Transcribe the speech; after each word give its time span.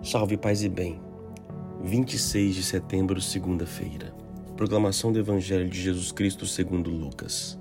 Salve 0.00 0.36
paz 0.36 0.62
e 0.62 0.68
bem. 0.68 1.00
26 1.82 2.54
de 2.54 2.62
setembro, 2.62 3.20
segunda-feira. 3.20 4.14
Proclamação 4.56 5.12
do 5.12 5.18
Evangelho 5.18 5.68
de 5.68 5.78
Jesus 5.78 6.12
Cristo 6.12 6.46
segundo 6.46 6.88
Lucas. 6.88 7.58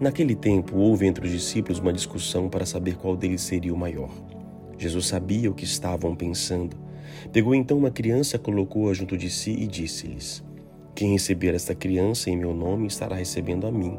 Naquele 0.00 0.36
tempo 0.36 0.78
houve 0.78 1.06
entre 1.06 1.26
os 1.26 1.32
discípulos 1.32 1.80
uma 1.80 1.92
discussão 1.92 2.48
para 2.48 2.64
saber 2.64 2.96
qual 2.96 3.16
deles 3.16 3.42
seria 3.42 3.74
o 3.74 3.76
maior. 3.76 4.10
Jesus 4.78 5.06
sabia 5.06 5.50
o 5.50 5.54
que 5.54 5.64
estavam 5.64 6.14
pensando. 6.14 6.76
Pegou 7.32 7.52
então 7.52 7.76
uma 7.76 7.90
criança, 7.90 8.38
colocou-a 8.38 8.94
junto 8.94 9.18
de 9.18 9.28
si 9.28 9.50
e 9.50 9.66
disse-lhes: 9.66 10.44
Quem 10.94 11.12
receber 11.12 11.52
esta 11.52 11.74
criança 11.74 12.30
em 12.30 12.36
meu 12.36 12.54
nome 12.54 12.86
estará 12.86 13.16
recebendo 13.16 13.66
a 13.66 13.72
mim, 13.72 13.98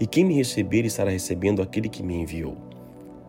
e 0.00 0.06
quem 0.06 0.24
me 0.24 0.34
receber 0.34 0.86
estará 0.86 1.10
recebendo 1.10 1.60
aquele 1.60 1.90
que 1.90 2.02
me 2.02 2.14
enviou. 2.14 2.56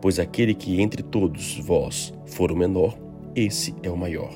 Pois 0.00 0.18
aquele 0.18 0.54
que 0.54 0.80
entre 0.80 1.02
todos 1.02 1.58
vós 1.58 2.12
for 2.24 2.50
o 2.50 2.56
menor, 2.56 3.09
esse 3.34 3.74
é 3.82 3.90
o 3.90 3.96
maior. 3.96 4.32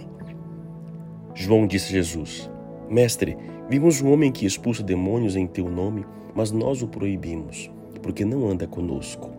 João 1.34 1.66
disse 1.66 1.88
a 1.88 2.02
Jesus: 2.02 2.50
Mestre, 2.88 3.36
vimos 3.68 4.00
um 4.00 4.12
homem 4.12 4.30
que 4.30 4.46
expulsa 4.46 4.82
demônios 4.82 5.36
em 5.36 5.46
teu 5.46 5.68
nome, 5.68 6.04
mas 6.34 6.50
nós 6.52 6.82
o 6.82 6.88
proibimos, 6.88 7.70
porque 8.02 8.24
não 8.24 8.48
anda 8.48 8.66
conosco. 8.66 9.30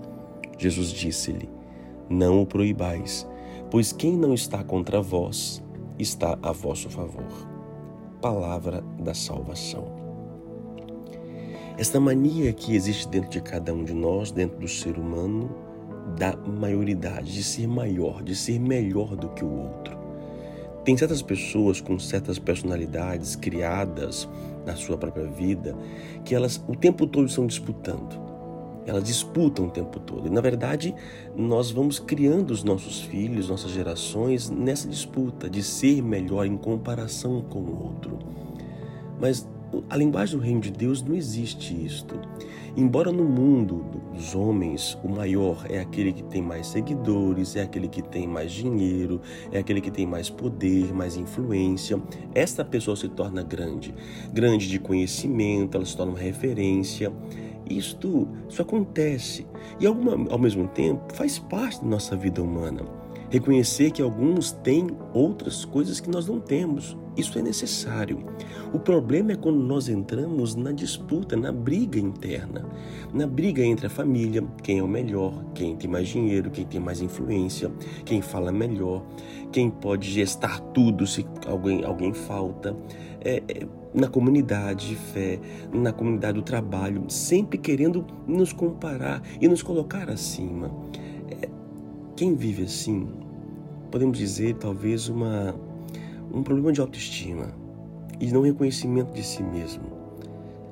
Jesus 0.57 0.89
disse-lhe: 0.89 1.49
Não 2.09 2.41
o 2.41 2.45
proibais, 2.45 3.27
pois 3.71 3.91
quem 3.91 4.17
não 4.17 4.33
está 4.33 4.63
contra 4.63 5.01
vós 5.01 5.63
está 5.97 6.37
a 6.41 6.51
vosso 6.51 6.89
favor. 6.89 7.47
Palavra 8.21 8.83
da 8.99 9.13
salvação. 9.13 9.85
Esta 11.77 11.99
mania 11.99 12.53
que 12.53 12.73
existe 12.73 13.07
dentro 13.07 13.29
de 13.29 13.41
cada 13.41 13.73
um 13.73 13.83
de 13.83 13.93
nós, 13.93 14.31
dentro 14.31 14.57
do 14.59 14.67
ser 14.67 14.97
humano, 14.97 15.49
da 16.17 16.35
maioridade, 16.35 17.33
de 17.33 17.43
ser 17.43 17.67
maior, 17.67 18.23
de 18.23 18.35
ser 18.35 18.59
melhor 18.59 19.15
do 19.15 19.29
que 19.29 19.43
o 19.43 19.51
outro. 19.51 19.95
Tem 20.83 20.95
certas 20.95 21.21
pessoas 21.21 21.81
com 21.81 21.97
certas 21.97 22.37
personalidades 22.37 23.35
criadas 23.35 24.29
na 24.65 24.75
sua 24.75 24.97
própria 24.97 25.25
vida 25.25 25.75
que 26.23 26.35
elas 26.35 26.63
o 26.67 26.75
tempo 26.75 27.07
todo 27.07 27.27
estão 27.27 27.47
disputando. 27.47 28.23
Elas 28.85 29.03
disputam 29.03 29.65
o 29.65 29.71
tempo 29.71 29.99
todo. 29.99 30.27
E 30.27 30.29
na 30.29 30.41
verdade, 30.41 30.93
nós 31.35 31.71
vamos 31.71 31.97
criando 31.97 32.51
os 32.51 32.63
nossos 32.63 33.01
filhos, 33.01 33.49
nossas 33.49 33.71
gerações 33.71 34.47
nessa 34.47 34.87
disputa 34.87 35.49
de 35.49 35.63
ser 35.63 36.03
melhor 36.03 36.45
em 36.45 36.55
comparação 36.55 37.41
com 37.41 37.59
o 37.59 37.83
outro. 37.83 38.19
Mas 39.19 39.47
a 39.89 39.97
linguagem 39.97 40.37
do 40.37 40.43
reino 40.43 40.61
de 40.61 40.71
Deus 40.71 41.01
não 41.01 41.15
existe 41.15 41.73
isto. 41.85 42.19
Embora 42.77 43.11
no 43.11 43.23
mundo 43.23 43.85
dos 44.13 44.35
homens 44.35 44.97
o 45.03 45.07
maior 45.07 45.65
é 45.69 45.79
aquele 45.79 46.11
que 46.11 46.23
tem 46.23 46.41
mais 46.41 46.67
seguidores, 46.67 47.55
é 47.55 47.61
aquele 47.61 47.87
que 47.87 48.01
tem 48.01 48.27
mais 48.27 48.51
dinheiro, 48.51 49.21
é 49.51 49.59
aquele 49.59 49.79
que 49.79 49.91
tem 49.91 50.05
mais 50.05 50.29
poder, 50.29 50.93
mais 50.93 51.15
influência, 51.15 52.01
esta 52.33 52.65
pessoa 52.65 52.95
se 52.95 53.07
torna 53.07 53.43
grande. 53.43 53.93
Grande 54.33 54.67
de 54.67 54.79
conhecimento, 54.79 55.77
ela 55.77 55.85
se 55.85 55.95
torna 55.95 56.11
uma 56.11 56.19
referência. 56.19 57.11
Isto, 57.69 58.27
isso 58.47 58.61
acontece 58.61 59.47
e 59.79 59.87
alguma, 59.87 60.31
ao 60.31 60.37
mesmo 60.37 60.67
tempo 60.67 61.13
faz 61.13 61.39
parte 61.39 61.81
da 61.81 61.87
nossa 61.87 62.15
vida 62.15 62.41
humana. 62.41 62.81
Reconhecer 63.29 63.91
que 63.91 64.01
alguns 64.01 64.51
têm 64.51 64.87
outras 65.13 65.65
coisas 65.65 65.99
que 65.99 66.09
nós 66.09 66.27
não 66.27 66.39
temos. 66.39 66.95
Isso 67.17 67.39
é 67.39 67.41
necessário. 67.41 68.19
O 68.73 68.79
problema 68.79 69.31
é 69.31 69.35
quando 69.35 69.59
nós 69.59 69.87
entramos 69.87 70.55
na 70.55 70.71
disputa, 70.71 71.37
na 71.37 71.51
briga 71.51 71.97
interna, 71.97 72.65
na 73.13 73.25
briga 73.25 73.63
entre 73.63 73.87
a 73.87 73.89
família, 73.89 74.43
quem 74.61 74.79
é 74.79 74.83
o 74.83 74.87
melhor, 74.87 75.45
quem 75.53 75.77
tem 75.77 75.89
mais 75.89 76.09
dinheiro, 76.09 76.51
quem 76.51 76.65
tem 76.65 76.79
mais 76.79 77.01
influência, 77.01 77.71
quem 78.03 78.21
fala 78.21 78.51
melhor, 78.51 79.05
quem 79.51 79.69
pode 79.69 80.09
gestar 80.11 80.59
tudo 80.59 81.07
se 81.07 81.25
alguém, 81.47 81.85
alguém 81.85 82.13
falta. 82.13 82.75
É, 83.21 83.41
é, 83.47 83.65
na 83.93 84.07
comunidade 84.07 84.89
de 84.89 84.95
fé, 84.95 85.39
na 85.73 85.93
comunidade 85.93 86.33
do 86.37 86.43
trabalho, 86.43 87.05
sempre 87.09 87.57
querendo 87.57 88.05
nos 88.27 88.51
comparar 88.51 89.23
e 89.39 89.47
nos 89.47 89.63
colocar 89.63 90.09
acima. 90.09 90.69
É, 91.41 91.47
quem 92.15 92.35
vive 92.35 92.63
assim, 92.63 93.07
podemos 93.89 94.17
dizer 94.17 94.55
talvez 94.55 95.07
uma, 95.07 95.55
um 96.33 96.43
problema 96.43 96.71
de 96.71 96.81
autoestima 96.81 97.53
e 98.19 98.31
não 98.31 98.41
reconhecimento 98.41 99.13
de 99.13 99.23
si 99.23 99.43
mesmo. 99.43 99.83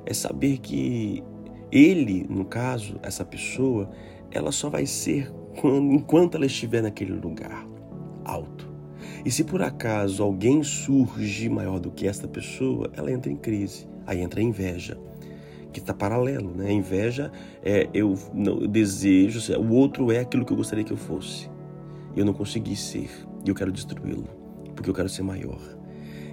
É 0.06 0.14
saber 0.14 0.58
que 0.58 1.24
ele, 1.72 2.26
no 2.30 2.46
caso, 2.46 3.00
essa 3.02 3.26
pessoa, 3.26 3.90
ela 4.32 4.52
só 4.52 4.70
vai 4.70 4.86
ser 4.86 5.32
quando, 5.60 5.94
enquanto 5.94 6.36
ela 6.36 6.46
estiver 6.46 6.82
naquele 6.82 7.14
lugar 7.14 7.68
alto. 8.26 8.72
E 9.26 9.32
se 9.32 9.44
por 9.44 9.62
acaso 9.62 10.24
alguém 10.24 10.64
surge 10.64 11.50
maior 11.50 11.80
do 11.80 11.92
que 11.92 12.08
esta 12.08 12.28
pessoa, 12.28 12.92
ela 12.94 13.12
entra 13.12 13.32
em 13.32 13.36
crise. 13.36 13.88
Aí 14.06 14.22
entra 14.22 14.40
a 14.40 14.44
inveja 14.44 14.98
que 15.72 15.80
está 15.80 15.94
paralelo, 15.94 16.52
né? 16.56 16.68
A 16.68 16.72
inveja 16.72 17.32
é 17.64 17.90
eu, 17.94 18.16
não, 18.34 18.60
eu 18.60 18.68
desejo, 18.68 19.40
o 19.60 19.74
outro 19.74 20.12
é 20.12 20.20
aquilo 20.20 20.46
que 20.46 20.54
eu 20.54 20.58
gostaria 20.58 20.84
que 20.84 20.94
eu 20.94 20.98
fosse. 20.98 21.50
Eu 22.16 22.24
não 22.24 22.34
consegui 22.34 22.76
ser, 22.76 23.10
e 23.44 23.50
eu 23.50 23.56
quero 23.56 23.72
destruí-lo, 23.72 24.28
porque 24.74 24.90
eu 24.90 24.94
quero 24.94 25.10
ser 25.10 25.24
maior. 25.24 25.60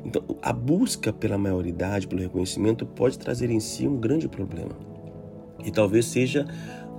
Então, 0.04 0.22
a 0.42 0.52
busca 0.52 1.12
pela 1.12 1.36
maioridade, 1.36 2.08
pelo 2.08 2.22
reconhecimento, 2.22 2.86
pode 2.86 3.18
trazer 3.18 3.50
em 3.50 3.60
si 3.60 3.86
um 3.86 3.96
grande 3.96 4.28
problema. 4.28 4.76
E 5.64 5.70
talvez 5.70 6.06
seja 6.06 6.46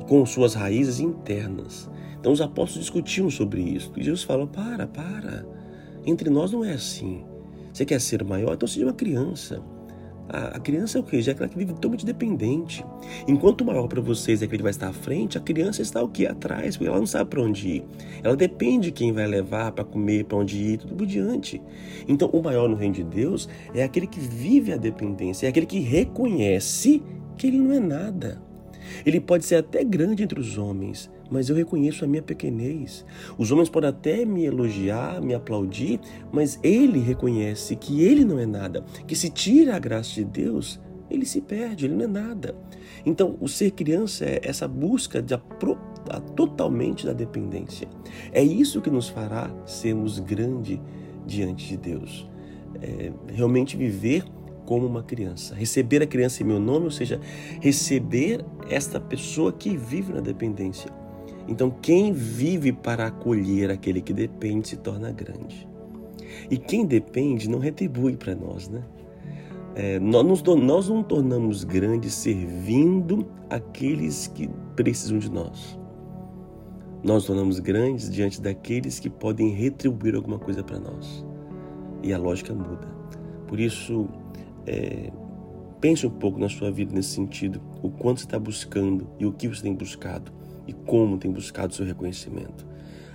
com 0.08 0.26
suas 0.26 0.54
raízes 0.54 1.00
internas. 1.00 1.90
Então, 2.20 2.32
os 2.32 2.42
apóstolos 2.42 2.86
discutiam 2.86 3.30
sobre 3.30 3.62
isso. 3.62 3.92
E 3.98 4.04
Jesus 4.04 4.24
falou: 4.24 4.48
para, 4.48 4.86
para. 4.86 5.46
Entre 6.06 6.30
nós 6.30 6.52
não 6.52 6.64
é 6.64 6.74
assim. 6.74 7.24
Você 7.74 7.86
quer 7.86 8.02
ser 8.02 8.24
maior? 8.24 8.54
Então 8.54 8.68
seja 8.68 8.86
uma 8.86 8.94
criança. 8.94 9.62
A, 10.34 10.60
criança 10.60 10.98
é 10.98 11.02
o 11.02 11.04
quê? 11.04 11.22
Já 11.22 11.32
é 11.32 11.34
aquela 11.34 11.50
que 11.50 11.58
vive 11.58 11.74
totalmente 11.74 12.06
dependente. 12.06 12.86
Enquanto 13.28 13.62
o 13.62 13.66
maior 13.66 13.88
para 13.90 14.00
vocês 14.00 14.42
é 14.42 14.46
aquele 14.46 14.60
que 14.60 14.64
vai 14.64 14.72
estar 14.72 14.88
à 14.88 14.94
frente, 14.94 15.38
a 15.38 15.42
criança 15.42 15.82
está 15.82 16.02
o 16.02 16.08
quê? 16.08 16.26
Atrás, 16.26 16.78
porque 16.78 16.90
ela 16.90 17.00
não 17.00 17.06
sabe 17.06 17.30
para 17.30 17.42
onde 17.42 17.68
ir. 17.68 17.84
Ela 18.24 18.36
depende 18.36 18.88
de 18.88 18.92
quem 18.94 19.12
vai 19.12 19.28
levar 19.28 19.74
para 19.74 19.84
comer, 19.84 20.24
para 20.24 20.38
onde 20.38 20.58
ir, 20.58 20.78
tudo 20.78 20.96
por 20.96 21.06
diante. 21.06 21.62
Então, 22.08 22.30
o 22.30 22.42
maior 22.42 22.70
no 22.70 22.78
reino 22.78 22.96
de 22.96 23.04
Deus 23.04 23.50
é 23.74 23.84
aquele 23.84 24.08
que 24.08 24.22
vive 24.22 24.72
a 24.72 24.78
dependência, 24.78 25.48
é 25.48 25.50
aquele 25.50 25.66
que 25.66 25.80
reconhece 25.80 27.04
que 27.38 27.48
ele 27.48 27.58
não 27.58 27.74
é 27.74 27.80
nada. 27.80 28.42
Ele 29.06 29.20
pode 29.20 29.46
ser 29.46 29.56
até 29.56 29.84
grande 29.84 30.24
entre 30.24 30.40
os 30.40 30.58
homens, 30.58 31.12
mas 31.32 31.50
eu 31.50 31.56
reconheço 31.56 32.04
a 32.04 32.08
minha 32.08 32.22
pequenez. 32.22 33.06
Os 33.38 33.52
homens 33.52 33.70
podem 33.70 33.90
até 33.90 34.26
me 34.26 34.44
elogiar, 34.46 35.22
me 35.22 35.34
aplaudir, 35.34 36.00
mas 36.32 36.60
ele 36.62 37.00
reconhece 37.00 37.76
que 37.78 38.04
ele 38.04 38.26
não 38.26 38.38
é 38.38 38.46
nada, 38.46 38.84
que 39.08 39.16
se 39.16 39.30
tira 39.30 39.76
a 39.76 39.80
graça 39.80 40.14
de 40.14 40.26
Deus, 40.26 40.80
ele 41.10 41.26
se 41.26 41.42
perde, 41.42 41.86
ele 41.86 41.96
não 41.96 42.04
é 42.04 42.08
nada. 42.08 42.56
Então, 43.06 43.38
o 43.40 43.48
ser 43.48 43.72
criança 43.72 44.26
é 44.26 44.42
essa 44.44 44.68
busca 44.68 45.22
de 45.22 45.34
apro 45.34 45.78
totalmente 46.36 47.06
da 47.06 47.14
dependência. 47.14 47.88
É 48.32 48.44
isso 48.44 48.82
que 48.82 48.90
nos 48.90 49.08
fará 49.08 49.50
sermos 49.66 50.20
grandes 50.20 50.80
diante 51.26 51.68
de 51.68 51.78
Deus. 51.78 52.30
É 52.82 53.12
realmente 53.34 53.78
viver 53.78 54.24
como 54.66 54.88
uma 54.88 55.04
criança. 55.04 55.54
Receber 55.54 56.02
a 56.02 56.08
criança 56.08 56.42
em 56.42 56.46
meu 56.46 56.60
nome, 56.60 56.86
ou 56.86 56.92
seja, 56.92 57.20
receber 57.60 58.44
esta 58.70 59.00
pessoa 59.00 59.52
que 59.52 59.76
vive 59.76 60.14
na 60.14 60.22
dependência. 60.22 61.01
Então, 61.52 61.70
quem 61.70 62.14
vive 62.14 62.72
para 62.72 63.08
acolher 63.08 63.70
aquele 63.72 64.00
que 64.00 64.14
depende 64.14 64.70
se 64.70 64.78
torna 64.78 65.12
grande. 65.12 65.68
E 66.50 66.58
quem 66.58 66.86
depende 66.86 67.50
não 67.50 67.60
retribui 67.60 68.16
para 68.16 68.34
nós, 68.34 68.70
né? 68.70 68.82
É, 69.76 70.00
nós, 70.00 70.42
nós 70.42 70.88
não 70.88 71.04
tornamos 71.04 71.66
grandes 71.66 72.14
servindo 72.14 73.28
aqueles 73.50 74.28
que 74.28 74.50
precisam 74.78 75.20
de 75.20 75.30
nós. 75.30 75.78
Nós 77.04 77.26
tornamos 77.26 77.60
grandes 77.60 78.10
diante 78.10 78.42
daqueles 78.42 78.98
que 78.98 79.10
podem 79.10 79.50
retribuir 79.50 80.16
alguma 80.16 80.40
coisa 80.40 80.64
para 80.64 80.80
nós. 80.80 81.26
E 82.02 82.14
a 82.14 82.18
lógica 82.18 82.54
muda. 82.54 82.88
Por 83.46 83.60
isso, 83.60 84.08
é, 84.66 85.12
pense 85.82 86.08
um 86.08 86.12
pouco 86.12 86.40
na 86.40 86.48
sua 86.48 86.72
vida 86.72 86.96
nesse 86.96 87.10
sentido, 87.10 87.62
o 87.84 87.90
quanto 87.90 88.22
você 88.22 88.26
está 88.26 88.40
buscando 88.40 89.06
e 89.20 89.26
o 89.26 89.34
que 89.34 89.50
você 89.50 89.64
tem 89.64 89.74
buscado 89.74 90.40
e 90.68 90.74
como 90.74 91.18
tem 91.18 91.32
buscado 91.32 91.74
seu 91.74 91.86
reconhecimento. 91.86 92.66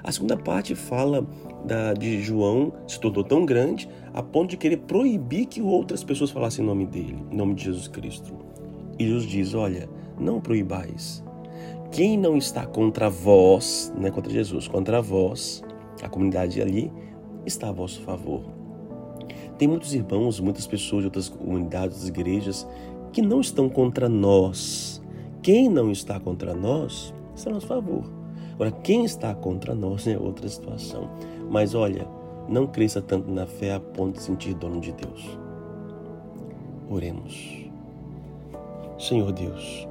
A 0.02 0.12
segunda 0.12 0.36
parte 0.36 0.74
fala 0.74 1.26
da, 1.64 1.92
de 1.92 2.22
João 2.22 2.72
se 2.86 3.00
tornou 3.00 3.24
tão 3.24 3.44
grande 3.44 3.88
a 4.14 4.22
ponto 4.22 4.50
de 4.50 4.56
querer 4.56 4.76
proibir 4.78 5.46
que 5.46 5.60
outras 5.60 6.04
pessoas 6.04 6.30
falassem 6.30 6.64
em 6.64 6.68
nome 6.68 6.86
dele, 6.86 7.16
em 7.30 7.36
nome 7.36 7.54
de 7.54 7.64
Jesus 7.64 7.88
Cristo. 7.88 8.32
E 8.98 9.04
Jesus 9.04 9.24
diz: 9.24 9.52
Olha, 9.52 9.88
não 10.18 10.40
proibais. 10.40 11.24
Quem 11.90 12.16
não 12.16 12.36
está 12.36 12.64
contra 12.66 13.10
vós, 13.10 13.92
não 13.96 14.06
é 14.06 14.10
contra 14.10 14.32
Jesus, 14.32 14.68
contra 14.68 15.02
vós, 15.02 15.62
a 16.02 16.08
comunidade 16.08 16.60
ali, 16.60 16.92
está 17.44 17.68
a 17.68 17.72
vosso 17.72 18.00
favor. 18.02 18.42
Tem 19.58 19.66
muitos 19.66 19.94
irmãos, 19.94 20.38
muitas 20.38 20.66
pessoas 20.66 21.02
de 21.02 21.06
outras 21.06 21.28
comunidades, 21.28 21.96
outras 21.96 22.08
igrejas, 22.08 22.68
que 23.12 23.22
não 23.22 23.40
estão 23.40 23.68
contra 23.68 24.08
nós. 24.08 25.02
Quem 25.42 25.68
não 25.68 25.90
está 25.90 26.20
contra 26.20 26.54
nós 26.54 27.14
está 27.36 27.50
a 27.50 27.54
nosso 27.54 27.66
favor. 27.66 28.04
Agora, 28.54 28.70
quem 28.70 29.04
está 29.04 29.34
contra 29.34 29.74
nós 29.74 30.06
é 30.06 30.18
outra 30.18 30.48
situação. 30.48 31.10
Mas 31.50 31.74
olha, 31.74 32.06
não 32.48 32.66
cresça 32.66 33.02
tanto 33.02 33.30
na 33.30 33.46
fé 33.46 33.74
a 33.74 33.80
ponto 33.80 34.16
de 34.16 34.22
sentir 34.22 34.54
dono 34.54 34.80
de 34.80 34.92
Deus. 34.92 35.38
Oremos. 36.88 37.66
Senhor 38.98 39.30
Deus, 39.32 39.86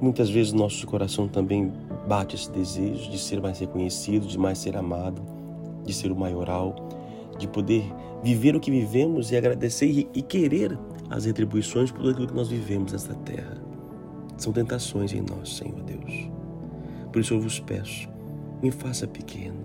muitas 0.00 0.28
vezes 0.28 0.52
nosso 0.52 0.86
coração 0.86 1.26
também 1.26 1.72
bate 2.06 2.36
esse 2.36 2.50
desejo 2.50 3.10
de 3.10 3.18
ser 3.18 3.40
mais 3.40 3.58
reconhecido, 3.58 4.26
de 4.26 4.38
mais 4.38 4.58
ser 4.58 4.76
amado, 4.76 5.22
de 5.84 5.94
ser 5.94 6.12
o 6.12 6.16
maioral, 6.16 6.74
de 7.38 7.48
poder 7.48 7.84
viver 8.22 8.54
o 8.54 8.60
que 8.60 8.70
vivemos 8.70 9.30
e 9.30 9.36
agradecer 9.36 10.08
e 10.12 10.22
querer 10.22 10.78
as 11.08 11.24
retribuições 11.24 11.90
por 11.90 12.00
tudo 12.00 12.10
aquilo 12.10 12.26
que 12.26 12.34
nós 12.34 12.48
vivemos 12.48 12.92
nesta 12.92 13.14
terra. 13.14 13.65
São 14.36 14.52
tentações 14.52 15.12
em 15.12 15.22
nós, 15.22 15.56
Senhor 15.56 15.82
Deus. 15.82 16.30
Por 17.12 17.20
isso 17.20 17.34
eu 17.34 17.40
vos 17.40 17.58
peço, 17.58 18.08
me 18.62 18.70
faça 18.70 19.06
pequeno. 19.06 19.58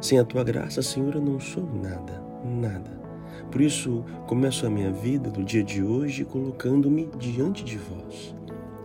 Sem 0.00 0.18
a 0.18 0.24
tua 0.24 0.44
graça, 0.44 0.80
Senhor, 0.80 1.14
eu 1.14 1.20
não 1.20 1.40
sou 1.40 1.64
nada, 1.82 2.22
nada. 2.44 2.98
Por 3.50 3.60
isso, 3.60 4.04
começo 4.26 4.66
a 4.66 4.70
minha 4.70 4.92
vida 4.92 5.30
no 5.36 5.44
dia 5.44 5.62
de 5.62 5.82
hoje 5.82 6.24
colocando-me 6.24 7.08
diante 7.18 7.64
de 7.64 7.76
vós. 7.78 8.34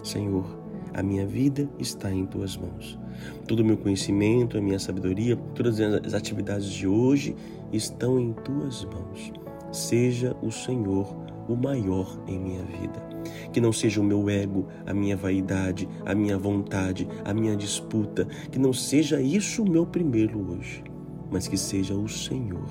Senhor, 0.03 0.45
a 0.94 1.01
minha 1.01 1.25
vida 1.25 1.69
está 1.79 2.12
em 2.12 2.25
tuas 2.25 2.57
mãos. 2.57 3.00
Todo 3.47 3.59
o 3.59 3.65
meu 3.65 3.77
conhecimento, 3.77 4.57
a 4.57 4.62
minha 4.62 4.79
sabedoria, 4.79 5.36
todas 5.56 5.79
as 5.79 6.13
atividades 6.13 6.69
de 6.69 6.88
hoje 6.88 7.36
estão 7.71 8.19
em 8.19 8.33
tuas 8.33 8.86
mãos. 8.86 9.31
Seja 9.71 10.36
o 10.41 10.51
Senhor 10.51 11.15
o 11.47 11.56
maior 11.56 12.18
em 12.27 12.39
minha 12.39 12.63
vida. 12.63 13.12
Que 13.52 13.62
não 13.62 13.72
seja 13.72 14.02
o 14.02 14.04
meu 14.04 14.30
ego, 14.30 14.68
a 14.86 14.94
minha 14.94 15.16
vaidade, 15.16 15.88
a 16.06 16.14
minha 16.14 16.38
vontade, 16.38 17.08
a 17.24 17.34
minha 17.34 17.56
disputa. 17.56 18.25
Que 18.52 18.60
não 18.60 18.74
seja 18.74 19.22
isso 19.22 19.64
o 19.64 19.70
meu 19.70 19.86
primeiro 19.86 20.52
hoje, 20.52 20.84
mas 21.31 21.48
que 21.48 21.58
seja 21.58 21.94
o 21.94 22.08
Senhor. 22.08 22.68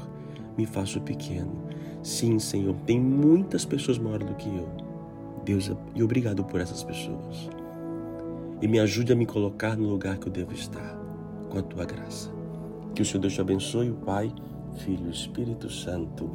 Me 0.56 0.66
faço 0.66 1.00
pequeno. 1.00 1.62
Sim, 2.02 2.38
Senhor, 2.38 2.74
tem 2.84 3.00
muitas 3.00 3.64
pessoas 3.64 3.98
maiores 3.98 4.26
do 4.26 4.34
que 4.34 4.48
eu. 4.48 4.68
Deus, 5.44 5.70
e 5.94 6.02
obrigado 6.02 6.44
por 6.44 6.60
essas 6.60 6.82
pessoas. 6.82 7.48
E 8.60 8.68
me 8.68 8.78
ajude 8.78 9.12
a 9.12 9.16
me 9.16 9.26
colocar 9.26 9.76
no 9.76 9.88
lugar 9.88 10.18
que 10.18 10.28
eu 10.28 10.32
devo 10.32 10.52
estar, 10.52 10.96
com 11.50 11.58
a 11.58 11.62
tua 11.62 11.84
graça. 11.84 12.30
Que 12.94 13.02
o 13.02 13.04
Senhor 13.04 13.20
Deus 13.20 13.34
te 13.34 13.40
abençoe, 13.40 13.90
o 13.90 13.94
Pai, 13.94 14.32
Filho 14.78 15.10
Espírito 15.10 15.70
Santo. 15.70 16.30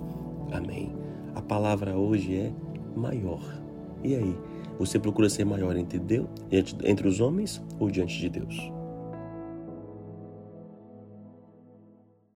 Amém. 0.51 0.95
A 1.35 1.41
palavra 1.41 1.97
hoje 1.97 2.35
é 2.35 2.53
maior. 2.95 3.66
E 4.03 4.15
aí, 4.15 4.37
você 4.77 4.99
procura 4.99 5.29
ser 5.29 5.45
maior 5.45 5.75
entre 5.75 5.99
Deus, 5.99 6.27
entre 6.83 7.07
os 7.07 7.19
homens 7.19 7.61
ou 7.79 7.89
diante 7.89 8.19
de 8.19 8.29
Deus? 8.29 8.76